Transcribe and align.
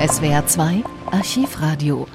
SWR 0.00 0.46
2 0.46 0.82
Archivradio. 1.10 2.06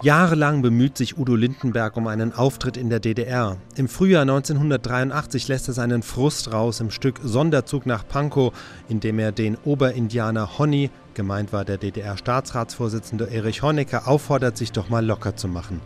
Jahrelang 0.00 0.62
bemüht 0.62 0.96
sich 0.96 1.18
Udo 1.18 1.34
Lindenberg 1.34 1.98
um 1.98 2.06
einen 2.06 2.32
Auftritt 2.32 2.78
in 2.78 2.88
der 2.88 2.98
DDR. 2.98 3.58
Im 3.76 3.88
Frühjahr 3.88 4.22
1983 4.22 5.48
lässt 5.48 5.68
er 5.68 5.74
seinen 5.74 6.02
Frust 6.02 6.50
raus 6.54 6.80
im 6.80 6.90
Stück 6.90 7.20
Sonderzug 7.22 7.84
nach 7.84 8.08
Pankow, 8.08 8.54
in 8.88 9.00
dem 9.00 9.18
er 9.18 9.32
den 9.32 9.58
Oberindianer 9.66 10.58
Honny, 10.58 10.88
gemeint 11.12 11.52
war 11.52 11.66
der 11.66 11.76
DDR-Staatsratsvorsitzende 11.76 13.30
Erich 13.30 13.62
Honecker, 13.62 14.08
auffordert, 14.08 14.56
sich 14.56 14.72
doch 14.72 14.88
mal 14.88 15.04
locker 15.04 15.36
zu 15.36 15.46
machen. 15.46 15.82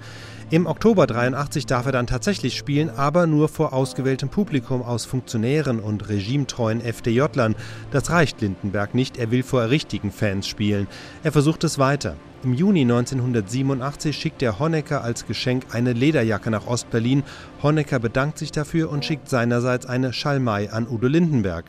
Im 0.53 0.67
Oktober 0.67 1.07
83 1.07 1.65
darf 1.65 1.87
er 1.87 1.93
dann 1.93 2.07
tatsächlich 2.07 2.59
spielen, 2.59 2.91
aber 2.91 3.27
nur 3.27 3.49
vor 3.49 3.73
ausgewähltem 3.73 4.29
Publikum 4.29 4.83
aus 4.83 5.07
Funktionären 5.07 5.81
und 5.81 6.11
regimetreuen 6.11 6.83
FDJlern. 6.83 7.57
Das 7.91 8.11
reicht 8.11 8.43
Lindenberg 8.43 8.95
nicht, 8.95 9.17
er 9.17 9.31
will 9.31 9.45
vor 9.45 9.71
richtigen 9.71 10.13
Fans 10.13 10.47
spielen. 10.47 10.89
Er 11.25 11.33
versucht 11.33 11.65
es 11.65 11.79
weiter. 11.79 12.17
Im 12.45 12.53
Juni 12.53 12.83
1987 12.83 14.15
schickt 14.15 14.43
er 14.43 14.59
Honecker 14.59 15.03
als 15.03 15.27
Geschenk 15.27 15.75
eine 15.75 15.95
Lederjacke 15.95 16.51
nach 16.51 16.67
Ostberlin. 16.67 17.23
Honecker 17.63 17.99
bedankt 17.99 18.37
sich 18.37 18.53
dafür 18.53 18.91
und 18.91 19.07
schickt 19.07 19.31
seinerseits 19.31 19.87
eine 19.87 20.13
Schalmei 20.13 20.71
an 20.71 20.87
Udo 20.87 21.09
Lindenberg. 21.09 21.65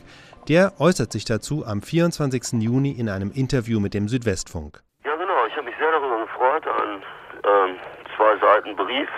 Der 0.48 0.78
äußert 0.78 1.10
sich 1.10 1.24
dazu 1.24 1.64
am 1.64 1.80
24. 1.80 2.60
Juni 2.60 2.90
in 2.90 3.08
einem 3.08 3.30
Interview 3.30 3.80
mit 3.80 3.94
dem 3.94 4.08
Südwestfunk. 4.08 4.82
Ja, 5.06 5.16
genau. 5.16 5.46
Ich 5.48 5.56
habe 5.56 5.64
mich 5.64 5.74
sehr 5.78 5.90
darüber 5.90 6.26
gefreut. 6.26 6.64
Ein 6.66 7.02
ähm, 7.44 7.76
zwei 8.16 8.36
Seiten 8.38 8.76
Brief, 8.76 9.08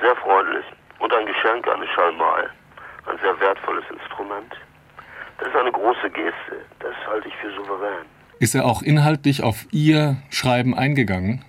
sehr 0.00 0.16
freundlich. 0.16 0.64
Und 0.98 1.12
ein 1.12 1.26
Geschenk, 1.26 1.68
eine 1.68 1.86
Schalmei. 1.88 2.48
Ein 3.06 3.18
sehr 3.22 3.38
wertvolles 3.40 3.84
Instrument. 3.90 4.52
Das 5.38 5.48
ist 5.48 5.56
eine 5.56 5.72
große 5.72 6.10
Geste. 6.10 6.64
Das 6.80 6.94
halte 7.06 7.28
ich 7.28 7.36
für 7.36 7.52
souverän. 7.52 8.06
Ist 8.38 8.54
er 8.54 8.64
auch 8.64 8.82
inhaltlich 8.82 9.42
auf 9.42 9.66
Ihr 9.70 10.16
Schreiben 10.30 10.76
eingegangen? 10.76 11.44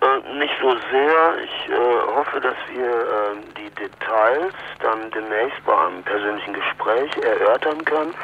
Äh, 0.00 0.38
nicht 0.38 0.54
so 0.60 0.70
sehr. 0.90 1.38
Ich 1.44 1.72
äh, 1.72 2.14
hoffe, 2.14 2.40
dass 2.40 2.56
wir 2.72 2.86
äh, 2.86 3.36
die 3.56 3.70
Details 3.70 4.54
dann 4.80 5.10
demnächst 5.10 5.64
bei 5.64 5.76
einem 5.86 6.02
persönlichen 6.02 6.54
Gespräch 6.54 7.10
erörtern 7.22 7.84
können. 7.84 8.14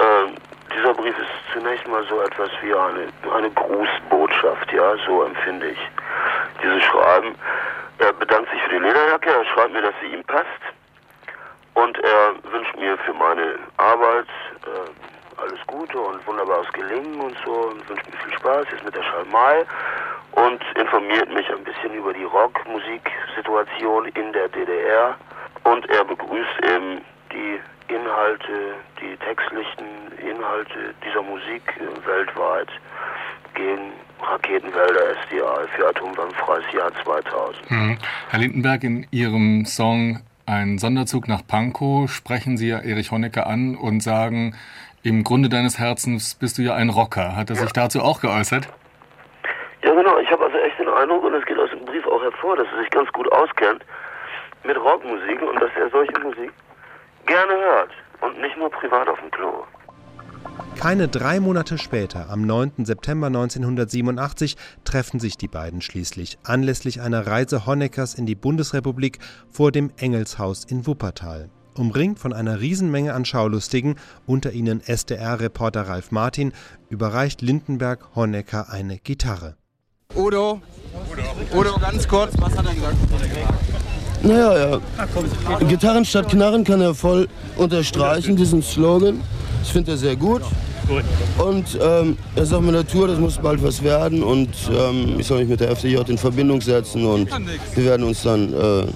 Ähm, 0.00 0.34
dieser 0.74 0.94
Brief 0.94 1.16
ist 1.18 1.52
zunächst 1.52 1.86
mal 1.86 2.04
so 2.08 2.20
etwas 2.22 2.50
wie 2.62 2.72
eine, 2.72 3.08
eine 3.34 3.50
Grußbotschaft, 3.50 4.72
ja, 4.72 4.94
so 5.06 5.24
empfinde 5.24 5.70
ich 5.70 5.78
dieses 6.62 6.82
Schreiben. 6.84 7.34
Er 7.98 8.12
bedankt 8.12 8.50
sich 8.50 8.62
für 8.62 8.70
die 8.70 8.78
Lederjacke, 8.78 9.30
er 9.30 9.44
schreibt 9.46 9.72
mir, 9.72 9.82
dass 9.82 9.94
sie 10.00 10.08
ihm 10.08 10.24
passt 10.24 10.46
und 11.74 11.98
er 11.98 12.34
wünscht 12.50 12.76
mir 12.76 12.96
für 12.98 13.14
meine 13.14 13.58
Arbeit 13.76 14.26
äh, 14.64 15.40
alles 15.40 15.60
Gute 15.66 15.98
und 15.98 16.26
wunderbares 16.26 16.70
Gelingen 16.72 17.20
und 17.20 17.36
so 17.44 17.52
und 17.52 17.88
wünscht 17.88 18.06
mir 18.10 18.18
viel 18.18 18.38
Spaß 18.38 18.66
jetzt 18.72 18.84
mit 18.84 18.94
der 18.94 19.02
Schalmei 19.02 19.64
und 20.32 20.62
informiert 20.76 21.32
mich 21.32 21.48
ein 21.50 21.64
bisschen 21.64 21.94
über 21.94 22.12
die 22.12 22.24
Rockmusiksituation 22.24 24.06
in 24.08 24.32
der 24.32 24.48
DDR 24.48 25.16
und 25.64 25.88
er 25.90 26.04
begrüßt 26.04 26.64
eben 26.64 27.02
die 27.32 27.60
Inhalte, 27.88 28.74
die 29.00 29.16
textlichen 29.18 29.86
Inhalte 30.18 30.94
dieser 31.04 31.22
Musik 31.22 31.62
weltweit 32.06 32.68
gegen 33.54 33.92
Raketenwälder 34.22 35.16
SDI 35.24 35.68
für 35.76 35.81
Jahr 36.72 36.92
2000. 37.04 37.70
Mhm. 37.70 37.98
Herr 38.28 38.38
Lindenberg, 38.38 38.84
in 38.84 39.06
Ihrem 39.10 39.64
Song 39.64 40.20
Ein 40.46 40.78
Sonderzug 40.78 41.28
nach 41.28 41.46
Pankow 41.46 42.10
sprechen 42.10 42.56
Sie 42.56 42.68
ja 42.68 42.80
Erich 42.80 43.10
Honecker 43.10 43.46
an 43.46 43.76
und 43.76 44.02
sagen, 44.02 44.54
im 45.02 45.24
Grunde 45.24 45.48
deines 45.48 45.78
Herzens 45.78 46.34
bist 46.34 46.58
du 46.58 46.62
ja 46.62 46.74
ein 46.74 46.90
Rocker. 46.90 47.36
Hat 47.36 47.50
er 47.50 47.56
sich 47.56 47.72
dazu 47.72 48.00
auch 48.00 48.20
geäußert? 48.20 48.68
Ja, 49.82 49.94
genau. 49.94 50.18
Ich 50.18 50.30
habe 50.30 50.44
also 50.44 50.56
echt 50.58 50.78
den 50.78 50.88
Eindruck, 50.88 51.24
und 51.24 51.34
es 51.34 51.44
geht 51.46 51.58
aus 51.58 51.70
dem 51.70 51.84
Brief 51.84 52.06
auch 52.06 52.22
hervor, 52.22 52.56
dass 52.56 52.66
er 52.72 52.82
sich 52.82 52.90
ganz 52.90 53.10
gut 53.12 53.30
auskennt 53.32 53.84
mit 54.64 54.76
Rockmusik 54.76 55.42
und 55.42 55.60
dass 55.60 55.70
er 55.76 55.90
solche 55.90 56.18
Musik 56.20 56.52
gerne 57.26 57.52
hört 57.52 57.90
und 58.20 58.40
nicht 58.40 58.56
nur 58.56 58.70
privat 58.70 59.08
auf 59.08 59.18
dem 59.20 59.30
Klo. 59.30 59.64
Keine 60.82 61.06
drei 61.06 61.38
Monate 61.38 61.78
später, 61.78 62.28
am 62.28 62.44
9. 62.44 62.84
September 62.84 63.28
1987, 63.28 64.56
treffen 64.82 65.20
sich 65.20 65.36
die 65.36 65.46
beiden 65.46 65.80
schließlich 65.80 66.38
anlässlich 66.42 67.00
einer 67.00 67.24
Reise 67.24 67.66
Honeckers 67.66 68.14
in 68.14 68.26
die 68.26 68.34
Bundesrepublik 68.34 69.20
vor 69.48 69.70
dem 69.70 69.92
Engelshaus 69.96 70.64
in 70.64 70.84
Wuppertal. 70.84 71.50
Umringt 71.76 72.18
von 72.18 72.32
einer 72.32 72.58
Riesenmenge 72.60 73.14
an 73.14 73.24
Schaulustigen, 73.24 73.94
unter 74.26 74.50
ihnen 74.50 74.80
SDR-Reporter 74.80 75.82
Ralf 75.82 76.10
Martin, 76.10 76.52
überreicht 76.90 77.42
Lindenberg 77.42 78.16
Honecker 78.16 78.68
eine 78.68 78.98
Gitarre. 78.98 79.54
Udo, 80.16 80.60
Udo, 81.54 81.78
ganz 81.78 82.08
kurz, 82.08 82.32
was 82.38 82.58
hat 82.58 82.66
er 82.66 82.74
gesagt? 82.74 82.96
Naja, 84.24 84.80
ja. 84.98 85.56
Gitarren 85.60 86.04
statt 86.04 86.28
Knarren 86.28 86.64
kann 86.64 86.80
er 86.80 86.96
voll 86.96 87.28
unterstreichen, 87.56 88.34
diesen 88.34 88.64
Slogan. 88.64 89.20
Das 89.60 89.70
findet 89.70 89.94
er 89.94 89.96
sehr 89.96 90.16
gut. 90.16 90.42
Und 91.38 91.78
ähm, 91.80 92.16
er 92.34 92.46
sagt 92.46 92.62
mir 92.62 92.72
Natur, 92.72 93.08
das 93.08 93.18
muss 93.18 93.38
bald 93.38 93.62
was 93.62 93.82
werden 93.82 94.22
und 94.22 94.50
ähm, 94.70 95.16
ich 95.18 95.26
soll 95.26 95.40
mich 95.40 95.48
mit 95.48 95.60
der 95.60 95.70
FDJ 95.70 95.98
in 96.08 96.18
Verbindung 96.18 96.60
setzen 96.60 97.06
und 97.06 97.30
wir 97.74 97.84
werden 97.84 98.06
uns 98.06 98.22
dann 98.22 98.52
äh, 98.52 98.86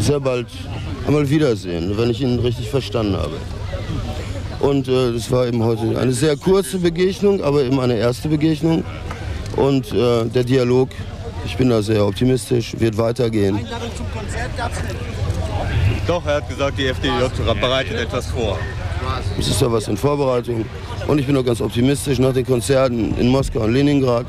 sehr 0.00 0.20
bald 0.20 0.46
einmal 1.06 1.28
wiedersehen, 1.28 1.96
wenn 1.96 2.10
ich 2.10 2.20
ihn 2.20 2.38
richtig 2.38 2.68
verstanden 2.70 3.16
habe. 3.16 3.36
Und 4.60 4.88
äh, 4.88 5.12
das 5.12 5.30
war 5.30 5.46
eben 5.46 5.62
heute 5.62 5.98
eine 5.98 6.12
sehr 6.12 6.36
kurze 6.36 6.78
Begegnung, 6.78 7.42
aber 7.42 7.62
eben 7.62 7.80
eine 7.80 7.94
erste 7.94 8.28
Begegnung. 8.28 8.84
Und 9.56 9.92
äh, 9.92 10.24
der 10.26 10.44
Dialog, 10.44 10.90
ich 11.44 11.56
bin 11.56 11.70
da 11.70 11.80
sehr 11.82 12.04
optimistisch, 12.04 12.74
wird 12.78 12.96
weitergehen. 12.98 13.58
Doch, 16.06 16.26
er 16.26 16.36
hat 16.36 16.48
gesagt, 16.48 16.78
die 16.78 16.86
FDJ 16.86 17.10
bereitet 17.60 17.96
etwas 17.96 18.26
vor. 18.26 18.58
Es 19.38 19.48
ist 19.48 19.60
ja 19.60 19.70
was 19.70 19.88
in 19.88 19.96
Vorbereitung. 19.96 20.64
Und 21.08 21.18
ich 21.18 21.26
bin 21.26 21.36
auch 21.38 21.44
ganz 21.44 21.60
optimistisch 21.62 22.18
nach 22.18 22.34
den 22.34 22.46
Konzerten 22.46 23.14
in 23.18 23.28
Moskau 23.28 23.60
und 23.60 23.72
Leningrad. 23.72 24.26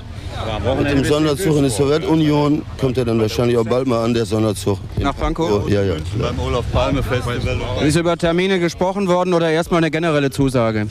Mit 0.78 0.90
dem 0.90 1.04
Sonderzug 1.04 1.58
in 1.58 1.64
die 1.66 1.70
Sowjetunion 1.70 2.62
kommt 2.80 2.98
er 2.98 3.04
dann 3.04 3.20
wahrscheinlich 3.20 3.58
auch 3.58 3.66
bald 3.66 3.86
mal 3.86 4.06
an, 4.06 4.14
der 4.14 4.26
Sonderzug. 4.26 4.80
Nach 4.98 5.16
Pankow? 5.16 5.70
Ja, 5.70 5.84
ja. 5.84 5.96
Beim 6.18 6.40
Olaf 6.40 6.64
Palme 6.72 7.04
Festival. 7.04 7.60
Ist 7.86 7.98
über 7.98 8.16
Termine 8.16 8.60
gesprochen 8.60 9.10
worden 9.10 9.34
oder 9.34 9.50
erstmal 9.50 9.80
eine 9.80 9.92
generelle 9.92 10.30
Zusage? 10.30 10.88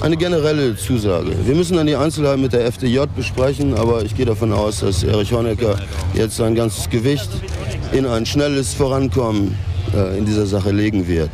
Eine 0.00 0.16
generelle 0.16 0.76
Zusage. 0.76 1.32
Wir 1.44 1.56
müssen 1.56 1.76
dann 1.76 1.88
die 1.88 1.96
Einzelheiten 1.96 2.40
mit 2.40 2.52
der 2.52 2.66
FDJ 2.66 3.00
besprechen, 3.16 3.74
aber 3.74 4.04
ich 4.04 4.14
gehe 4.14 4.26
davon 4.26 4.52
aus, 4.52 4.80
dass 4.80 5.02
Erich 5.02 5.32
Honecker 5.32 5.76
jetzt 6.14 6.36
sein 6.36 6.54
ganzes 6.54 6.88
Gewicht 6.88 7.28
in 7.90 8.06
ein 8.06 8.24
schnelles 8.24 8.74
Vorankommen 8.74 9.58
äh, 9.96 10.16
in 10.16 10.24
dieser 10.24 10.46
Sache 10.46 10.70
legen 10.70 11.08
wird. 11.08 11.30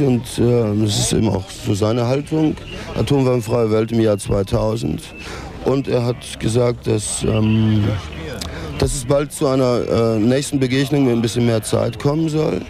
Und 0.00 0.22
äh, 0.38 0.84
das 0.84 0.98
ist 0.98 1.12
eben 1.12 1.28
auch 1.28 1.44
so 1.48 1.74
seine 1.74 2.06
Haltung. 2.06 2.56
Atomwaffenfreie 2.98 3.70
Welt 3.70 3.92
im 3.92 4.00
Jahr 4.00 4.18
2000. 4.18 5.02
Und 5.64 5.88
er 5.88 6.04
hat 6.04 6.40
gesagt, 6.40 6.86
dass, 6.86 7.22
ähm, 7.22 7.84
dass 8.78 8.94
es 8.94 9.04
bald 9.04 9.32
zu 9.32 9.46
einer 9.46 10.16
äh, 10.16 10.18
nächsten 10.18 10.58
Begegnung 10.60 11.04
mit 11.04 11.14
ein 11.14 11.22
bisschen 11.22 11.46
mehr 11.46 11.62
Zeit 11.62 11.98
kommen 11.98 12.28
soll. 12.28 12.60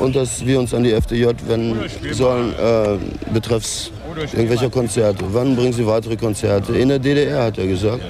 Und 0.00 0.16
dass 0.16 0.44
wir 0.44 0.58
uns 0.58 0.74
an 0.74 0.84
die 0.84 0.92
FDJ 0.92 1.26
wenden 1.46 1.78
sollen, 2.12 2.52
äh, 2.54 3.32
betreffs 3.32 3.90
irgendwelcher 4.16 4.70
Konzerte. 4.70 5.24
Wann 5.32 5.56
bringen 5.56 5.72
Sie 5.72 5.86
weitere 5.86 6.16
Konzerte? 6.16 6.76
In 6.76 6.88
der 6.88 6.98
DDR, 6.98 7.44
hat 7.44 7.58
er 7.58 7.66
gesagt. 7.66 8.02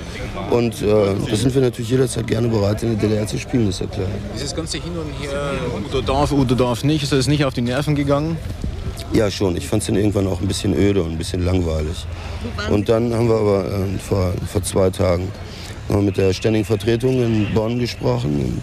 Und 0.51 0.83
äh, 0.83 0.87
da 1.29 1.37
sind 1.37 1.55
wir 1.55 1.63
natürlich 1.63 1.91
jederzeit 1.91 2.27
gerne 2.27 2.49
bereit, 2.49 2.83
in 2.83 2.99
der 2.99 3.09
DDR 3.09 3.27
zu 3.27 3.39
spielen, 3.39 3.69
ist 3.69 3.81
ja 3.81 3.87
klar. 3.87 4.07
Dieses 4.35 4.55
ganze 4.55 4.79
Hin 4.79 4.93
und 4.97 5.11
Her, 5.21 5.53
Udo 5.77 6.01
darf, 6.01 6.33
Udo 6.33 6.55
darf 6.55 6.85
nicht, 6.85 7.03
ist 7.03 7.13
das 7.13 7.27
nicht 7.27 7.45
auf 7.45 7.55
die 7.55 7.63
Nerven 7.63 7.95
gegangen? 7.95 8.37
Ja, 9.13 9.31
schon. 9.31 9.57
Ich 9.57 9.67
fand 9.67 9.83
es 9.83 9.87
dann 9.87 9.97
irgendwann 9.97 10.27
auch 10.27 10.41
ein 10.41 10.49
bisschen 10.49 10.75
öde 10.75 11.03
und 11.03 11.13
ein 11.13 11.19
bisschen 11.19 11.45
langweilig. 11.45 12.07
Und 12.71 12.89
dann 12.89 13.15
haben 13.15 13.29
wir 13.29 13.37
aber 13.37 13.65
äh, 13.65 13.99
vor, 13.99 14.33
vor 14.51 14.63
zwei 14.63 14.91
Tagen 14.91 15.31
noch 15.89 16.01
mit 16.01 16.17
der 16.17 16.33
ständigen 16.33 16.65
Vertretung 16.65 17.23
in 17.23 17.53
Bonn 17.55 17.79
gesprochen. 17.79 18.41
Und 18.41 18.63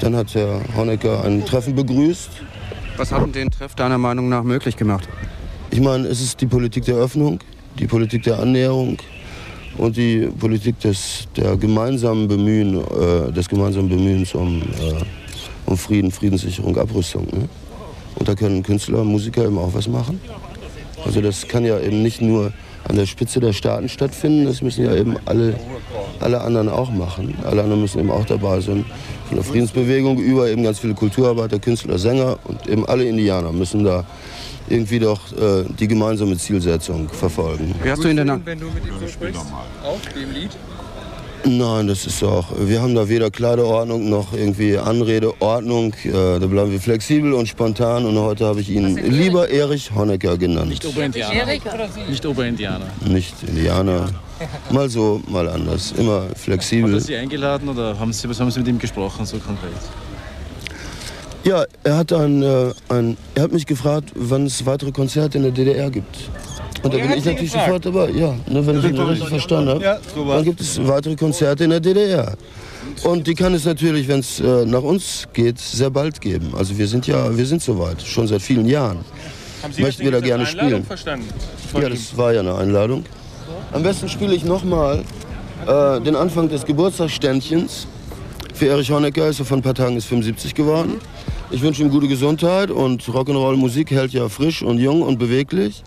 dann 0.00 0.16
hat 0.16 0.34
Herr 0.34 0.60
Honecker 0.76 1.24
ein 1.24 1.44
Treffen 1.44 1.74
begrüßt. 1.74 2.30
Was 2.96 3.10
hat 3.10 3.22
denn 3.22 3.32
den 3.32 3.50
Treff 3.50 3.74
deiner 3.74 3.98
Meinung 3.98 4.28
nach 4.28 4.42
möglich 4.44 4.76
gemacht? 4.76 5.08
Ich 5.74 5.80
meine, 5.80 6.06
es 6.06 6.20
ist 6.20 6.40
die 6.40 6.46
Politik 6.46 6.84
der 6.84 6.94
Öffnung, 6.94 7.40
die 7.80 7.88
Politik 7.88 8.22
der 8.22 8.38
Annäherung 8.38 8.96
und 9.76 9.96
die 9.96 10.28
Politik 10.38 10.78
des 10.78 11.26
der 11.36 11.56
gemeinsamen 11.56 12.28
Bemühen, 12.28 12.76
äh, 12.76 13.32
des 13.32 13.48
gemeinsamen 13.48 13.88
Bemühens 13.88 14.36
um, 14.36 14.62
äh, 14.62 15.02
um 15.66 15.76
Frieden, 15.76 16.12
Friedenssicherung, 16.12 16.78
Abrüstung. 16.78 17.26
Ne? 17.32 17.48
Und 18.14 18.28
da 18.28 18.36
können 18.36 18.62
Künstler, 18.62 19.02
Musiker 19.02 19.46
eben 19.46 19.58
auch 19.58 19.74
was 19.74 19.88
machen. 19.88 20.20
Also 21.04 21.20
das 21.20 21.48
kann 21.48 21.64
ja 21.64 21.80
eben 21.80 22.04
nicht 22.04 22.20
nur 22.20 22.52
an 22.86 22.94
der 22.94 23.06
Spitze 23.06 23.40
der 23.40 23.52
Staaten 23.52 23.88
stattfinden, 23.88 24.44
das 24.44 24.62
müssen 24.62 24.84
ja 24.84 24.94
eben 24.94 25.16
alle, 25.24 25.58
alle 26.20 26.40
anderen 26.42 26.68
auch 26.68 26.92
machen. 26.92 27.34
Alle 27.42 27.64
anderen 27.64 27.80
müssen 27.80 27.98
eben 27.98 28.12
auch 28.12 28.26
dabei 28.26 28.60
sein. 28.60 28.84
Von 29.34 29.42
der 29.42 29.50
Friedensbewegung 29.50 30.18
über 30.18 30.48
eben 30.48 30.62
ganz 30.62 30.78
viele 30.78 30.94
Kulturarbeiter, 30.94 31.58
Künstler, 31.58 31.98
Sänger 31.98 32.38
und 32.44 32.68
eben 32.68 32.86
alle 32.86 33.04
Indianer 33.04 33.50
müssen 33.50 33.82
da 33.82 34.04
irgendwie 34.68 35.00
doch 35.00 35.32
äh, 35.32 35.64
die 35.76 35.88
gemeinsame 35.88 36.38
Zielsetzung 36.38 37.08
verfolgen. 37.08 37.74
Wie 37.82 37.90
hast 37.90 38.04
du 38.04 38.08
ihn 38.08 38.16
denn 38.16 38.28
Wenn 38.44 38.60
du 38.60 38.66
mit 38.66 38.86
ihm 38.86 38.92
so 39.00 39.08
sprichst, 39.08 39.40
auf 39.82 40.00
dem 40.14 40.30
Lied? 40.30 40.50
Nein, 41.46 41.88
das 41.88 42.06
ist 42.06 42.22
auch. 42.22 42.46
Wir 42.60 42.80
haben 42.80 42.94
da 42.94 43.08
weder 43.08 43.32
Kleiderordnung 43.32 44.08
noch 44.08 44.32
irgendwie 44.32 44.78
Anredeordnung. 44.78 45.94
Äh, 46.04 46.12
da 46.12 46.46
bleiben 46.46 46.70
wir 46.70 46.80
flexibel 46.80 47.32
und 47.32 47.48
spontan. 47.48 48.06
Und 48.06 48.16
heute 48.16 48.46
habe 48.46 48.60
ich 48.60 48.70
ihn 48.70 48.96
lieber 48.96 49.50
Erich 49.50 49.90
Honecker 49.96 50.38
genannt. 50.38 50.68
Nicht 50.68 50.86
Oberindianer. 50.86 51.46
Nicht 52.08 52.24
Oberindianer. 52.24 52.86
Nicht 53.04 53.34
Indianer. 53.42 54.10
Mal 54.70 54.88
so, 54.88 55.20
mal 55.28 55.48
anders. 55.48 55.92
Immer 55.96 56.22
Hat 56.22 56.30
er 56.30 56.36
flexibel. 56.36 57.00
Sie 57.00 57.16
eingeladen 57.16 57.68
oder 57.68 57.98
haben 57.98 58.12
Sie, 58.12 58.28
was 58.28 58.40
haben 58.40 58.50
Sie 58.50 58.60
mit 58.60 58.68
ihm 58.68 58.78
gesprochen, 58.78 59.24
so 59.26 59.38
konkret? 59.38 59.70
Ja, 61.44 61.64
er 61.82 61.96
hat, 61.98 62.12
ein, 62.12 62.42
äh, 62.42 62.72
ein, 62.88 63.16
er 63.34 63.42
hat 63.42 63.52
mich 63.52 63.66
gefragt, 63.66 64.12
wann 64.14 64.46
es 64.46 64.64
weitere 64.64 64.92
Konzerte 64.92 65.38
in 65.38 65.44
der 65.44 65.52
DDR 65.52 65.90
gibt. 65.90 66.30
Und 66.82 66.92
da 66.92 66.98
bin 66.98 67.12
ich 67.12 67.24
natürlich 67.24 67.52
sofort 67.52 67.84
dabei. 67.84 68.10
Ja, 68.10 68.34
ne, 68.46 68.66
wenn 68.66 68.78
ich 68.78 68.84
ihn 68.84 68.98
richtig 68.98 69.28
verstanden 69.28 69.70
habe. 69.70 69.84
Ja. 69.84 69.98
Dann 70.16 70.44
gibt 70.44 70.60
es 70.60 70.86
weitere 70.86 71.16
Konzerte 71.16 71.64
in 71.64 71.70
der 71.70 71.80
DDR. 71.80 72.34
Und 73.02 73.26
die 73.26 73.34
kann 73.34 73.54
es 73.54 73.64
natürlich, 73.64 74.08
wenn 74.08 74.20
es 74.20 74.40
äh, 74.40 74.64
nach 74.66 74.82
uns 74.82 75.26
geht, 75.32 75.58
sehr 75.58 75.90
bald 75.90 76.20
geben. 76.20 76.52
Also 76.56 76.76
wir 76.76 76.86
sind 76.86 77.06
ja, 77.06 77.36
wir 77.36 77.46
sind 77.46 77.62
soweit, 77.62 78.02
schon 78.02 78.26
seit 78.26 78.42
vielen 78.42 78.66
Jahren. 78.66 78.98
Haben 79.62 79.72
Sie 79.72 79.82
Möchten 79.82 80.04
wir 80.04 80.12
da 80.12 80.20
gerne 80.20 80.46
spielen? 80.46 80.84
verstanden? 80.84 81.26
Ja, 81.74 81.88
das 81.88 82.16
war 82.16 82.32
ja 82.32 82.40
eine 82.40 82.54
Einladung. 82.54 83.04
Am 83.74 83.82
besten 83.82 84.08
spiele 84.08 84.36
ich 84.36 84.44
nochmal 84.44 85.02
äh, 85.66 86.00
den 86.00 86.14
Anfang 86.14 86.48
des 86.48 86.64
Geburtstagsständchens. 86.64 87.88
Für 88.54 88.66
Erich 88.66 88.92
Honecker 88.92 89.26
ist 89.26 89.40
er 89.40 89.46
vor 89.46 89.56
ein 89.56 89.64
paar 89.64 89.74
Tagen 89.74 89.96
ist 89.96 90.04
75 90.04 90.54
geworden. 90.54 91.00
Ich 91.50 91.60
wünsche 91.60 91.82
ihm 91.82 91.90
gute 91.90 92.06
Gesundheit 92.06 92.70
und 92.70 93.02
Rock'n'Roll-Musik 93.02 93.90
hält 93.90 94.12
ja 94.12 94.28
frisch 94.28 94.62
und 94.62 94.78
jung 94.78 95.02
und 95.02 95.18
beweglich. 95.18 95.82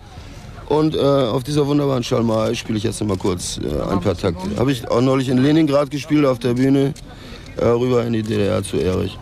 Und 0.67 0.95
äh, 0.95 0.99
auf 0.99 1.45
dieser 1.45 1.65
wunderbaren 1.65 2.03
Schalmei 2.03 2.55
spiele 2.55 2.77
ich 2.77 2.83
jetzt 2.83 2.99
noch 2.99 3.07
mal 3.07 3.17
kurz 3.17 3.57
äh, 3.57 3.81
ein 3.89 4.01
paar 4.01 4.17
Takte. 4.17 4.59
Habe 4.59 4.73
ich 4.73 4.85
auch 4.91 4.99
neulich 4.99 5.29
in 5.29 5.37
Leningrad 5.37 5.89
gespielt 5.89 6.25
auf 6.25 6.39
der 6.39 6.55
Bühne, 6.55 6.93
äh, 7.55 7.67
rüber 7.67 8.05
in 8.05 8.11
die 8.11 8.21
DDR 8.21 8.61
zu 8.63 8.75
Erich. 8.75 9.17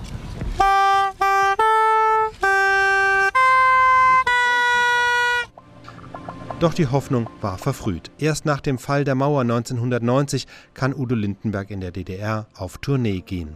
Doch 6.66 6.74
die 6.74 6.88
Hoffnung 6.88 7.30
war 7.42 7.60
verfrüht. 7.60 8.10
Erst 8.18 8.48
nach 8.48 8.60
dem 8.60 8.80
Fall 8.80 9.04
der 9.04 9.14
Mauer 9.14 9.42
1990 9.42 10.48
kann 10.74 10.96
Udo 10.96 11.14
Lindenberg 11.14 11.70
in 11.70 11.80
der 11.80 11.92
DDR 11.92 12.48
auf 12.58 12.80
Tournee 12.80 13.22
gehen. 13.22 13.56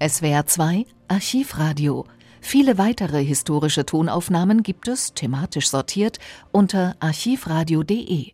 SWR 0.00 0.46
2 0.46 0.86
Archivradio. 1.08 2.04
Viele 2.40 2.78
weitere 2.78 3.24
historische 3.24 3.84
Tonaufnahmen 3.84 4.62
gibt 4.62 4.86
es, 4.86 5.14
thematisch 5.14 5.68
sortiert, 5.68 6.20
unter 6.52 6.94
archivradio.de. 7.00 8.30